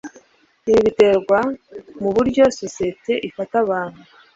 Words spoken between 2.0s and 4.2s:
nu buryo sosiyete ifata abantu